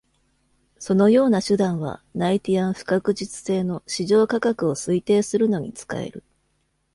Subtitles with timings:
[0.79, 6.23] そのような手段は、ナイティアン不確実性の市場価格を推定するのに使える。